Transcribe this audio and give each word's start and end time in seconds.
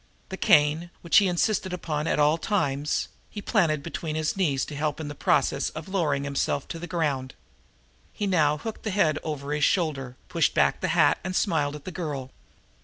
The 0.29 0.35
cane, 0.35 0.89
which 1.01 1.17
he 1.17 1.27
insisted 1.27 1.73
upon 1.73 2.07
at 2.07 2.17
all 2.17 2.39
times, 2.39 3.07
he 3.29 3.37
had 3.39 3.45
planted 3.45 3.83
between 3.83 4.15
his 4.15 4.35
knees 4.35 4.65
to 4.65 4.75
help 4.75 4.99
in 4.99 5.09
the 5.09 5.13
process 5.13 5.69
of 5.69 5.87
lowering 5.87 6.23
himself 6.23 6.67
to 6.69 6.79
the 6.79 6.87
ground. 6.87 7.35
Now 8.19 8.57
he 8.57 8.63
hooked 8.63 8.81
the 8.81 8.89
head 8.89 9.19
over 9.21 9.53
his 9.53 9.63
shoulder, 9.63 10.17
pushed 10.27 10.55
back 10.55 10.81
his 10.81 10.89
hat 10.89 11.19
and 11.23 11.35
smiled 11.35 11.75
at 11.75 11.85
the 11.85 11.91
girl. 11.91 12.31